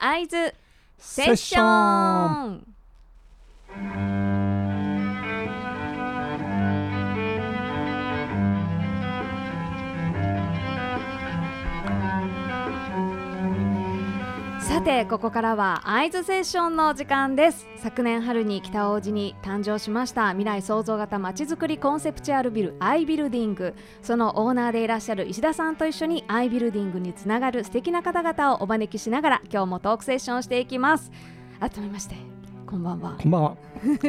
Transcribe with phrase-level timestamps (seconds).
[0.00, 0.54] 会津
[0.96, 2.69] セッション。
[14.80, 17.66] さてここからは会津セッションの時間です。
[17.76, 23.74] 昨年春に北大路に誕生しました未来創造型まちづくりコンセプチュアルビルアイビルディング。
[24.00, 31.12] そのオーナーでいらっしゃる石田さんと一緒にアイビルディングにつながる素敵な方々をお招きしながら今日もトークセッションをしていきます。
[31.60, 32.14] 改めまして
[32.66, 33.18] こんばんは。
[33.20, 33.56] こんばんは。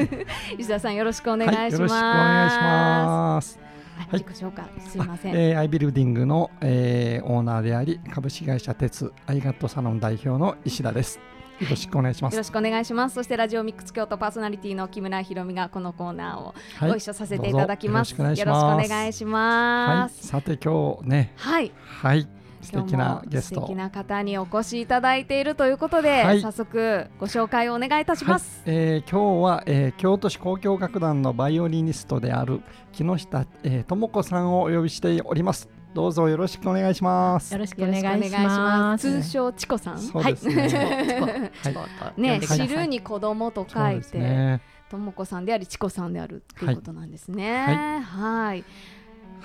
[0.57, 3.70] 石田さんよろしくお願いします、はい、よろしくお願いします
[4.09, 5.35] はい、自己紹介すみません。
[5.35, 11.19] えー、アイビルディングの、えー、オーナーであり株式会社鉄アイガットサロン代表の石田です。
[11.59, 12.33] よろしくお願いします。
[12.33, 13.15] よろしくお願いします。
[13.15, 16.55] そしてラジオミックス京都パーソナリティの木村ひろみがこのコーナーを
[16.89, 18.15] ご一緒させていただきます。
[18.19, 20.31] はい、よろしくお願いします。
[20.33, 22.27] はい、さて今日ね、はい、はい、
[22.61, 23.61] 素敵なゲスト。
[23.61, 35.69] 素敵な方にお越しいただいているということで、はい、早速ご紹介をお願いいたします、はい、えー、今日は、えー、京都市交響楽団のバイオリニストである木下、えー、智子さんをお呼びしております。
[35.93, 37.51] どうぞよろしくお願いします。
[37.51, 39.21] よろしくお願いします。
[39.21, 39.99] 通称チコさん。
[39.99, 41.51] そうですね。
[41.63, 47.65] はい、ね、知るに子供と書いて、とも子さんでありチコさんであるということなんですね。
[47.65, 48.01] はい。
[48.01, 48.63] はい、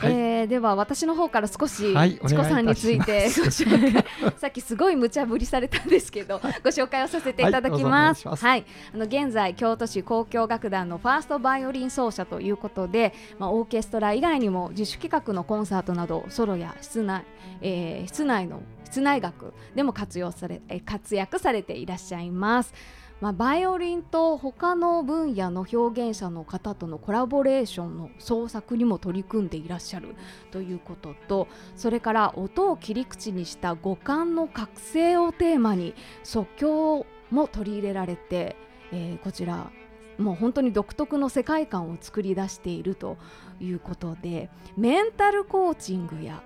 [0.03, 4.05] えー、では私の方から少し、はい、チコさんについてご紹介。
[4.39, 8.29] さっきすごい無茶ぶりされたんですけどご紹介をさせていただきます。
[8.29, 17.25] はい、はい、あの現在京都市交響楽団のファーストバイオリン奏者ということで、まあ、オーケストラ以外にも自主企画のコンサートなどソロや室内、
[17.63, 22.73] えー、室内の室内楽でも活用され活躍されていらっしゃいます。
[23.21, 30.15] まあ、バイオリンと他の分野の表現者の方とのコラボレーションの創作にも取り組んでいらっしゃる
[30.51, 35.95] ということとそれから音を切り口にした五感の覚醒をテーマに
[36.25, 38.55] 即興も取り入れられて、
[38.93, 39.71] えー、こちら
[40.19, 43.17] もう本当に独特の世界観を作り出していると
[43.61, 46.43] いうことでメンタルコーチングや、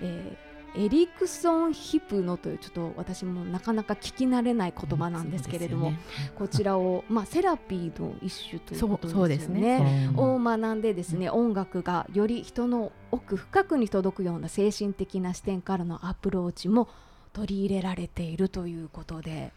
[0.00, 0.45] えー
[0.78, 5.98] エリクソン・ヒプノというちょっと私もなかなか聞き慣れない言葉なんですけれども、ね、
[6.34, 9.80] こちらを、まあ、セラピーの一種ということですね。
[9.80, 10.10] ね。
[10.16, 16.88] を学んでですね、音楽がより人の奥深くに届くような精神的な視点からのアプローチも
[17.32, 19.52] 取り入れられているということで。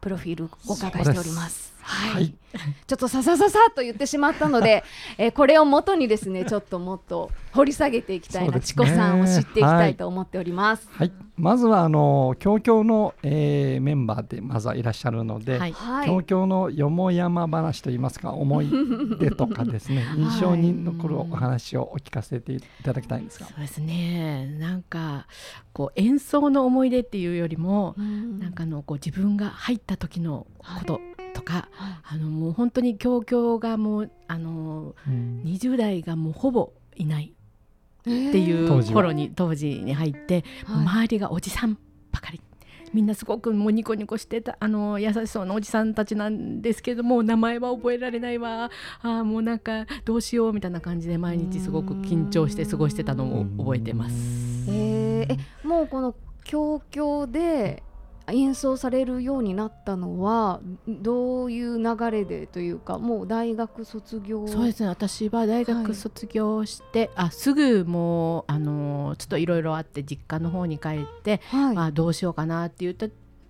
[0.00, 1.68] プロフィールお伺いしております。
[1.80, 2.34] はい、はい、
[2.86, 4.84] ちょっとささささと言ってしまったので、
[5.16, 10.88] えー、これをもとにですね、ちょっともっと掘り下げていきたいな、チコ、さんを知っていきたいと思っております。
[10.92, 15.74] はい、はい、まずはあの協協の、えー、メンバーでまずはいらっしゃるので、はい、
[16.06, 18.68] 協協のよもやま話といいますか、思い
[19.18, 23.46] 出とかですね、 印象に残るお話をお聞かせていただきたいんですが。
[23.46, 24.46] そうですね。
[24.58, 25.26] なんか
[25.72, 31.00] こう演奏の思い出っていうよりも、なんかのこう自分が入った時のこと
[31.34, 31.68] とか、
[32.02, 37.32] あのもう本当に教教がもうあの、うん、20代がもうほぼいない
[38.08, 41.78] っていう頃に当時に入って、周りがおじさん
[42.10, 42.40] ばかり。
[42.94, 48.70] みんなすごくもうニコニコしてたあの優しそうなおじさんたちなんですけども名前は覚えられないわ。
[49.02, 54.14] あもうなんかどうしようみたいな感じで毎日すごく緊張して過ごしてたのを覚えてます。
[54.70, 56.14] えー、えもうこの
[56.44, 57.82] 教教で
[58.32, 64.46] 演奏されるようになったのはどういう流れでというかもう大学卒業。
[64.48, 64.88] そうですね。
[64.88, 73.08] 私は大学卒業して、はい、あすぐもうあのちょっといろいろあって実家の方に帰って、はい、まあ、どうしようかなって言った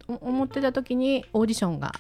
[0.09, 1.93] 思ってた時にオーディションが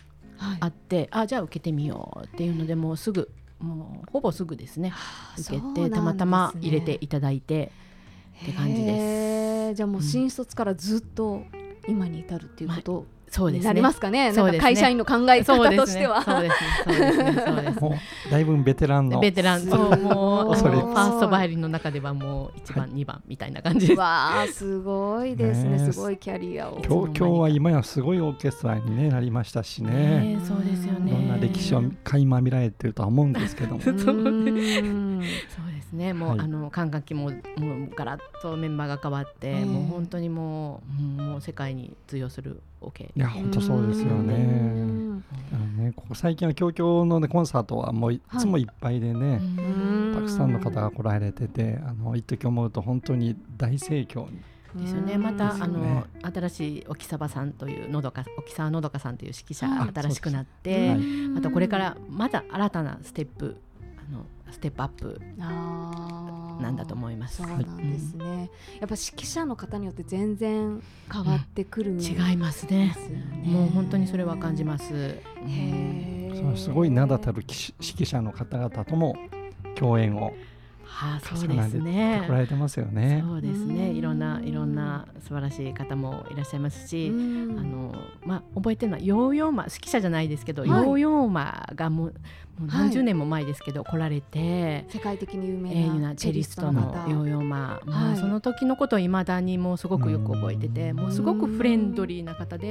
[0.60, 4.92] あって、はい、あじゃあ受けてみようっていうのでもうすぐもうほぼすぐですね。
[5.38, 7.72] 受けて、ね、たまたま入れていただいて
[8.44, 9.74] って感じです。
[9.74, 11.42] じゃあもう新卒からずっと
[11.88, 13.66] 今に至るっていうこと、そうですね。
[13.66, 14.32] なりますかね。
[14.32, 16.22] なんか会社員の考え方としては。
[16.22, 16.70] そうですね。
[16.84, 17.42] そうですね。
[17.46, 18.00] そうですね。
[18.30, 19.20] だいぶベテランの。
[19.20, 19.60] ベテラン。
[19.60, 23.98] そうもうファーストバイオリンの中ではもう一番二番みたいな感じです。
[23.98, 25.92] わあすごいですね。
[25.92, 26.80] すごいキャリアを。
[26.82, 30.38] 東京は今やすごいオーケストラにねなりましたしね。
[30.46, 31.12] そうですよね。
[31.12, 33.80] いろんな歴史を垣間見られてるとは思うんですけども。
[33.84, 33.94] そう
[35.88, 36.12] ですね。
[36.12, 43.10] もうあの管楽器ももうガラッとメンバーが変わって、もう本当にもうもう世界に通用するオ、ケ。
[43.14, 44.36] いや本当そうですよね。
[45.78, 49.40] ねここ最近は京都の、ね、コンサートはもういつもいっぱいでね、
[50.14, 54.38] たくさんの方が来られててあの一時思うと本当に大盛況に。
[54.74, 55.16] ですよね。
[55.16, 60.96] また、ね、あの新しい沖沢さんというのどか沖沢のどかさんという指揮者が新しくなって、あ
[61.34, 63.56] またこれからまた新たなステップ
[63.96, 67.38] あのステップアップなんだと思います。
[67.38, 68.48] そうなんですね、はい、やっぱ
[68.80, 72.96] 指揮者の方によって全然変わってくる、うん、違いますね。
[73.44, 74.94] もう本当にそれは感じます。
[74.94, 76.54] へえ。
[76.56, 79.16] すごい名だたる指揮者の方々とも
[79.74, 80.32] 共演を
[80.90, 82.24] はあ、そうですね。
[82.26, 83.22] 来られてますよね。
[83.24, 83.90] そうですね。
[83.90, 87.94] いろんないろんな素晴らしい方もいらっしゃいますし、あの
[88.24, 92.14] まあ覚えてるのはヨーヨーマ指揮者じゃないですけど、はい、ヨーヨーマがもう
[92.58, 102.66] もう何十年も前ですけど、はい、来られて世界的に有名なチェリストのヨーヨーマ、まあ、その時のことをいまだにもうすごくよく覚えてて、もうすごくフレンドリーな方で、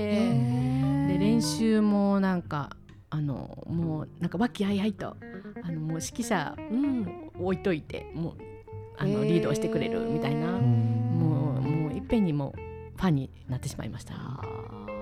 [1.08, 2.72] で練習もなんか
[3.10, 5.16] あのもうなんか和気あいあいと
[5.64, 6.56] あのもう指揮者
[7.40, 8.34] 置いといて、もう
[8.98, 12.54] あのリードをしてくれるみたいな、もうもういっぺんにも
[12.98, 14.14] ファンになってしまいました。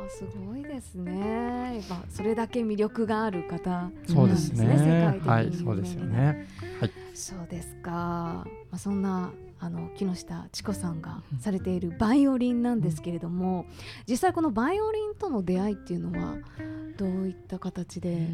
[0.07, 1.81] すごいですね。
[1.89, 4.65] やっそれだけ魅力がある方、そうですね。
[4.65, 6.47] 世界的にはい、そうですよね。
[6.79, 6.91] はい。
[7.15, 7.91] そうですか。
[7.91, 13.65] まあそんなあの木下千子さんがされているバイオリンなんですけれども、
[14.07, 16.37] 実際このバイオリンとの出会いっていうのは
[16.97, 18.27] どういった形で？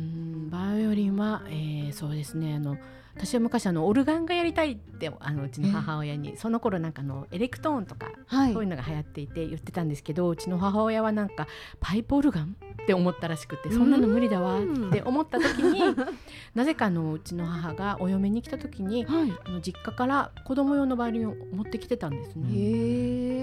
[0.49, 2.55] バイオリンは、えー、そうですね。
[2.55, 2.77] あの
[3.15, 11.47] 私は昔あのオルガンがやりたいってあのうちの母親にその頃なんかのエレクトーンとか、はい、そういうのが流行っていて言ってたんですけどうちの母親はなんか
[11.79, 15.81] パイプオルガンって思ったらしくてそんなの無理だわって思った時に
[16.55, 22.49] なぜかのうちの母がお嫁に来た時に、はい、あの実家から子供用のバイオリンを持ってきてたんですね。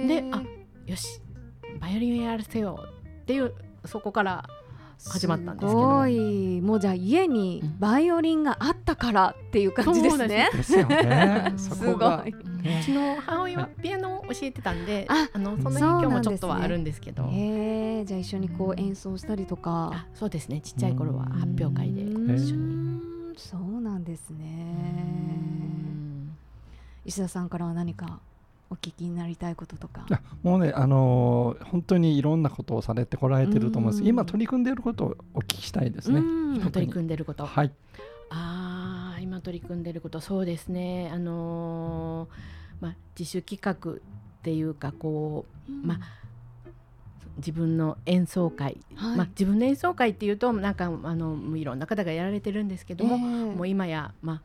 [0.06, 0.42] であ
[0.86, 1.20] よし
[1.80, 3.54] バイオリンをやらせようっていう
[3.84, 4.48] そこから
[5.06, 10.50] 始まったんですけどすごいもうじゃあ家にバイオリンがあったからっていう感じですね。
[10.52, 11.52] ですよね。
[11.56, 12.30] すごい。
[12.30, 17.28] うちの母親はピアノを教えてたんで、ああのその影響もちょっとはあるんですけど。
[17.32, 20.06] へえ、じゃあ一緒にこう演奏したりとか。
[20.14, 20.60] そうですね。
[20.60, 23.00] ちっちゃい頃は発表会で一緒に。
[23.36, 24.74] そうなんですね。
[27.04, 28.20] 石田さんからは何か
[28.70, 30.06] お聞きになりたいこととか。
[30.42, 34.04] もうねあのー、本当にいろんなことをされてこられてると思います。
[34.04, 36.20] 今取り組んでいることをお聞きしたいですね。
[36.20, 37.46] 今取り組んでいること。
[37.46, 37.72] はい。
[38.30, 40.20] ああ今取り組んでいること。
[40.20, 41.10] そうですね。
[41.12, 43.96] あのー、まあ自主企画っ
[44.42, 45.98] ていうかこう、まあ
[47.38, 54.42] 自分の演奏会、はい、まあ、自分の演奏会っていうとなんかあのいろんな方がやられてるんですけども、えー、もう今や、ま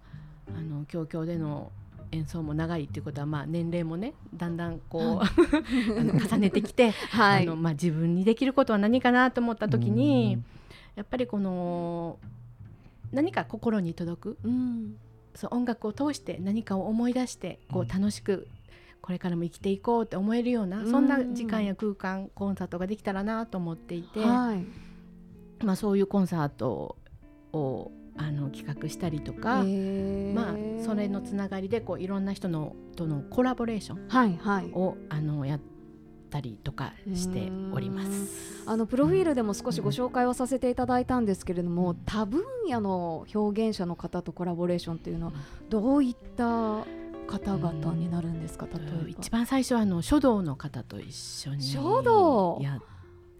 [0.53, 1.71] あ、あの教協での
[2.13, 5.29] 演奏も長いっていうことは、まあ、年齢もねだんだんこう、はい、
[6.29, 10.41] 重ねてきて、 はい、あのまあ、自分にできることは何かなと思った時に
[10.95, 12.19] やっぱりこの
[13.11, 14.95] 何か心に届く、うん、
[15.35, 18.47] そう音楽を通して何かを思い出してこう楽しく
[19.01, 21.09] これからも生きていこうって思えるような、そん。
[21.09, 24.65] な時間や空間コンサートができたらなと思っていて、はい、
[25.65, 26.95] まあ、そういうコンサート
[27.51, 29.63] をあの企画したりとか、
[30.33, 34.71] まあ、それのつながりでこういろんな人のとのコラボレーションを、はいはい、
[35.09, 35.59] あのやっ
[36.29, 38.63] たりとかしております。
[38.65, 45.33] あのプロフィールでも少しご紹介をさせていただいたんですけれども、うん、多分野の表現者の方とコラボレーションというのは
[45.69, 46.85] どういった
[47.25, 49.09] 方々になるんですか、例えば。
[49.09, 52.59] 一番最初はあの書道の方と一緒に書道？
[52.61, 52.79] や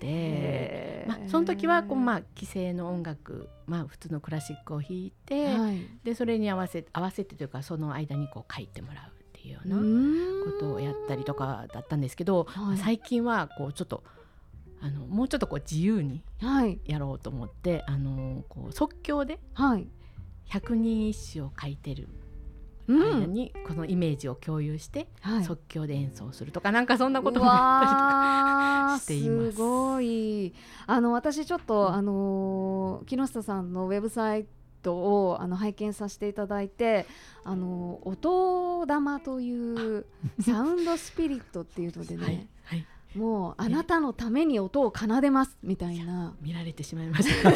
[0.03, 9.77] て、まあ、その時はこう、まあ、既成の音楽、まあ、普通のクラシックを弾いて、はい、でそれに合わせ合わせてというかその間にこう書いてもらうっていうような
[10.45, 14.03] ことをやったりとかだったんですけど、はい、最近はこうちょっと
[14.81, 16.21] あのもうちょっとこう自由に
[16.85, 19.39] やろうと思って、はい、あのこう即興で
[20.45, 22.09] 百人一首を書いてる
[22.87, 25.07] 間にこのイメージを共有して
[25.45, 29.52] 即興で演奏するとか、なんかそんなこともやったりとかしています。
[29.52, 30.54] すごい。
[30.87, 34.45] あの私ちょっと、あの木下さんのウェブサイ
[34.81, 37.06] トをあの拝見させていただいて
[37.44, 40.06] あの音玉という
[40.42, 42.47] サウンドスピリットっていうのでね、はいはい
[43.15, 46.33] もうあなたのために音を奏でますみたいな。
[46.41, 47.51] 見られてしまいました。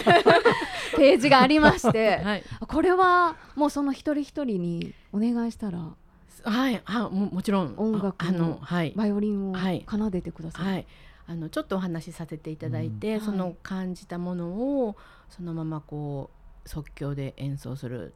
[0.97, 5.95] ページがありまして、はい、これはもうその一人一人にお願いしたら。
[6.43, 6.81] はい。
[6.85, 7.73] あももちろん。
[7.77, 9.55] 音楽あの、はい、バイオリンを
[9.89, 10.85] 奏でてください、はい、
[11.27, 14.95] あのちょっとお話しさせていただいて、うん、その感じたものを
[15.29, 16.29] そのままこ
[16.65, 18.13] う即興で演奏する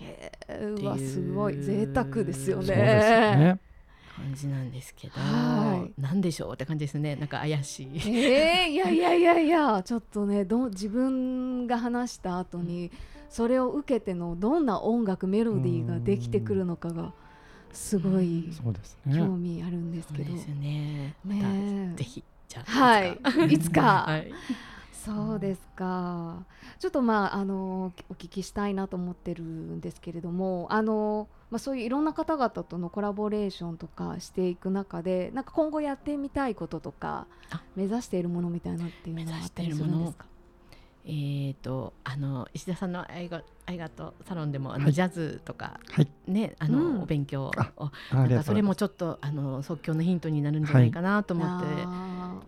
[0.00, 1.56] へえうわすごい。
[1.56, 3.60] 贅沢ですよね。
[4.20, 7.16] 感じなんですけど、はい、何でしょうって感じですね。
[7.16, 7.86] なんか怪しい。
[7.96, 12.90] えー、いや いやいやいやちょっとねど自分が話した後に
[13.28, 17.12] それを受けてのどんな音楽メロディーができてくるのかが
[17.72, 18.50] すごい
[19.14, 20.24] 興味あるんですけど。
[20.24, 21.14] そうですね。
[21.24, 23.18] ねぜひじゃあはい。
[23.48, 24.04] いつか。
[24.06, 24.32] はい
[25.04, 26.44] そうですか。
[26.78, 37.26] ちょっとまああのお聞きしたいなと思ってるんですけれども、あのまあそういういろんな方々とのコラボレーションとかしていく中で、なんか今後やってみたいこととか
[37.76, 40.26] 目指しているものみたいなっていうのはあったりするんですか？
[41.06, 47.52] えーと、あの石田さんのあいがあいがとサロンでもあの、はい、ジャズとか、はい、ねあの、うん、お勉強を
[48.12, 51.66] なんかそれもちょっとあの即興のヒントになるんじゃないかなと思って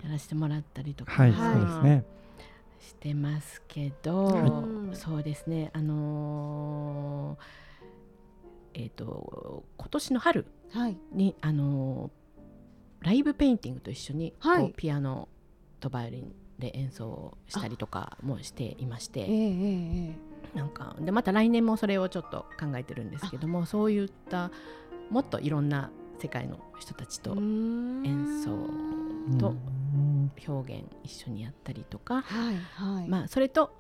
[0.07, 2.05] やらせてもらったりとか、はい、そうですね
[2.83, 5.71] してますけど、そうですね。
[5.73, 10.47] あのー、えっ、ー、と今年の春
[11.13, 15.29] に、あのー、ライブペインティングと一緒に、こうピアノ
[15.81, 20.15] とバイオリンで演奏したりとかもしていまして、えー、
[20.55, 24.51] なんかでまた来年もそれをちょっと考えてるんですけどもそういった
[25.11, 28.51] もっといろんな世界の人たちと演奏
[29.39, 29.57] と
[30.47, 33.75] 表現一緒にやったりとか、はいはい、まあ、それと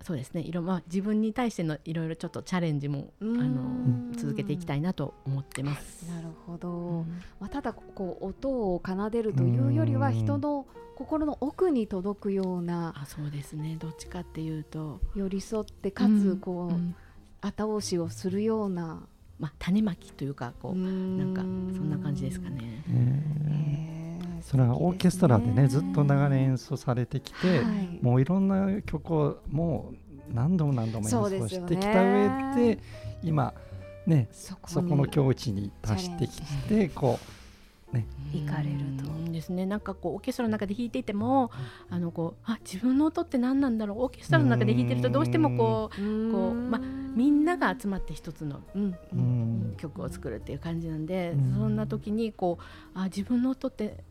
[0.00, 0.42] そうですね。
[0.42, 6.08] いろ、まあ、自分に対してのいろいろちょっとチャレンジもあの続けていきたいなと思ってます。
[6.08, 10.66] なるほど、うん、まあ、ただこう音を奏でるというよりは人の
[10.96, 13.76] 心の奥に届くようなあそうですね。
[13.78, 15.00] どっちかっていうと。
[15.14, 16.74] 寄り添ってかつこう、うん。
[16.74, 16.96] うん、
[17.40, 19.02] 後押しをするような、
[19.38, 23.87] まあ、種まきというかこうなんかそんな感じですかね。
[24.48, 32.78] それはオーケストラでねずっと長年演奏されてきて、はい、もういろんな曲をもう何度も何度も演奏してきた上で
[33.22, 33.52] 今
[34.06, 37.18] ねそこの境地に達してきてこ
[37.92, 39.32] うね、行かれると。
[39.32, 41.50] ですねなんかこうオーケストラの中で弾いていても、
[41.90, 44.02] うん、あのこうあ自分の音って何なんだろう？
[44.02, 46.78] オーケストラの中で弾いてるとどうしてもこうこう、ま、
[47.14, 52.58] みんなが集まって一つの、うん、曲を作るっていう感じなんで、そんな時にこ
[52.94, 54.04] うあ自分の音って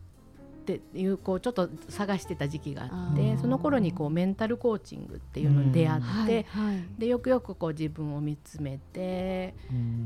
[0.76, 9.54] っていうこうちょっと探してた時期があってその頃にこうメンタルコーチングっていうのに出会って、はいはい、でよくよくこう自分を見つめて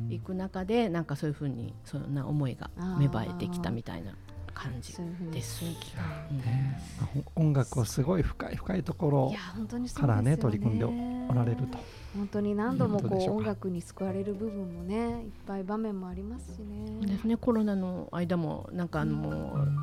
[0.09, 4.15] いく中でなんかそういうふうにそんな思いが芽生えてきたみたいな
[4.55, 4.97] 感じ
[5.33, 5.65] です。
[7.35, 9.35] 音楽をすごい深い深いところ
[9.95, 11.79] からね取り組んでおられると。
[12.15, 17.07] 本当に何度もこう音楽に救われる部分もねいっぱい場面もありますしね。
[17.07, 19.79] ですねコロナの間もなんかあの、うん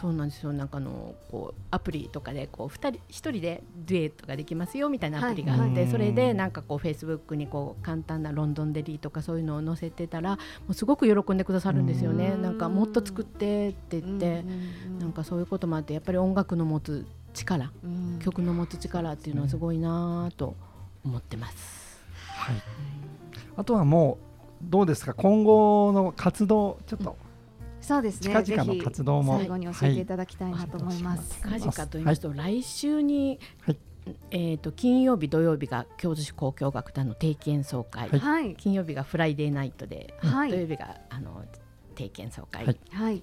[0.00, 0.52] そうなんですよ。
[0.52, 10.38] なんかのこうアプリとかでこう2人1人でデュエットができますよみたいなアプリがあって、はい、それでなんかこうフェイスブックにこう簡単なロンドンデリーとかそういうのを載せてたらも
[10.70, 12.36] うすごく喜んでくださるんですよね。
[12.36, 14.44] なんかもっと作ってって言って
[14.98, 17.70] なんかそういうこともあってやっぱり音楽の持つ力
[18.20, 20.56] 曲の持つ力っていうのはすごいなと
[21.04, 22.02] 思ってます。
[22.36, 22.56] はい、
[23.56, 24.18] あとはも
[24.60, 25.14] うどうですか？
[25.14, 27.16] 今後の活動ちょっと
[27.84, 28.42] そうですね。
[28.42, 29.38] 近々の活動も。
[29.38, 30.06] 最後に教えてい。
[30.06, 31.40] ただきたいなと思います。
[31.42, 33.38] 近々と言いますと、来週に、
[34.30, 41.44] えっ、と金曜日土曜日が京都市交響楽団の定期演奏会、はい、金曜日がフライデーナイトで、はい、土曜日があの
[41.94, 43.22] 定期演奏会、はい、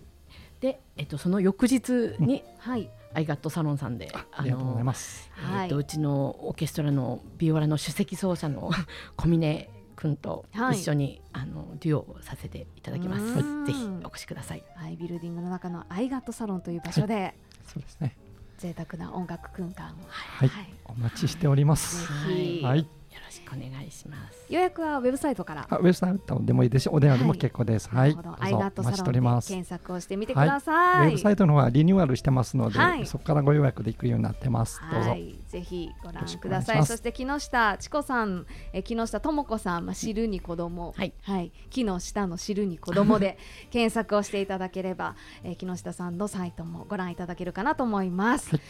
[0.59, 5.31] でえっ、とその翌日に、はい、アイガットサロンさんで、ありがとうございます。
[5.63, 8.71] えっ、とうちのオーケストラのビオラの首席奏者の
[9.17, 9.69] 小峰
[10.01, 13.35] 君と一緒に、はい、あのデュオをさせていただきます。
[13.35, 14.63] ぜひお越しください。
[14.75, 17.35] はい、ビルディングの中のアイガットサロンという場所で、はい、
[17.67, 18.17] そうですね。
[18.57, 22.07] 贅沢な音楽空間を、はい、はい、お待ちしております。
[22.07, 23.00] はい。
[23.11, 24.45] よろしくお願いします。
[24.49, 25.67] 予約はウェブサイトから。
[25.69, 27.89] ウェブサイトでもいいですし、お電話でも結構です。
[27.89, 28.17] はい。
[28.39, 31.07] アイガットサロンで検索をしてみてください。
[31.07, 34.79] ウェブサイトの方はリニューアルしてますので、そこからご予約できるようになってます。
[34.91, 35.15] どうぞ。
[35.47, 36.85] ぜひご覧ください。
[36.85, 43.37] そして木下千子さん、え木下智子さん、まあ知るに子供、はい、はい、木の下の知るに子供で
[43.71, 48.51] 検索をしていただければ、え木下さんのサイトもご覧いただけるかなと思います。
[48.51, 48.61] はい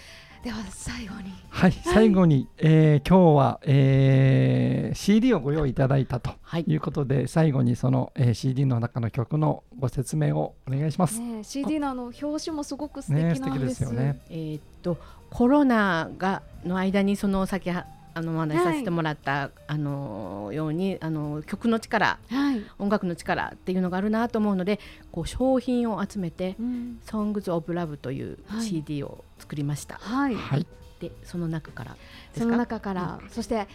[0.43, 6.31] では最後にはい、最後に、えー、今日は、えー、CD をご用意いただいたと
[6.65, 11.19] いうことで、はい、最後にその、えー、CD の中の曲のご説明をお願いします。
[11.19, 14.21] ね、CD のあの表紙もすごく素敵なんです,、ね、ですよね。
[14.29, 14.97] えー、っと
[15.29, 17.69] コロナがの間にその先
[18.13, 24.79] あのお話しさせてもらった、はい、あのようにあの曲の力、はい、音楽の力っていうのがあるなと思うので
[25.11, 29.95] こう商品を集めて「うん、Songs of Love」という CD を作りました。
[29.95, 30.67] はい、はい、
[30.99, 31.97] でその中から
[32.37, 33.67] その中から、うん、そして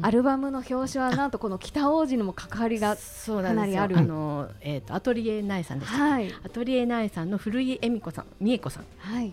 [0.00, 3.98] アルバムの表紙はなんとこの北王子にも関わりがかなりある。
[3.98, 9.32] あの、えーと、アトリエナエさんです、はい、アトリエナエさんの古井恵美子さん美恵子さん、はい、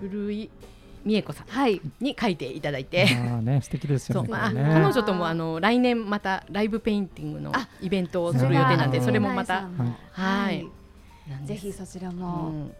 [0.00, 0.50] 古井
[1.04, 4.28] 美恵子さんに書いていただいて、あね素敵ですよね。
[4.28, 9.68] まあ、彼女ともあの来年またライブペインティングのイベントをする予定なんで、それもまた、
[10.12, 10.66] はい、
[11.44, 12.70] ぜひそちらも、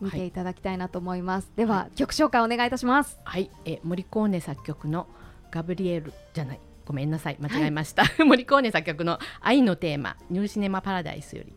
[0.00, 3.20] 見ていただきたいなと思います、はい、では、曲紹介お願いいたします。
[3.24, 3.50] はい。
[3.64, 5.06] えモリコーネ作曲の
[5.52, 6.60] ガブリエルじゃない。
[6.84, 7.36] ごめんなさい。
[7.40, 11.52] 間違えました、はい、モリコーネ作曲の愛のテーマニューシネマパラダイスより。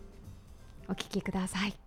[0.88, 1.85] お聞きください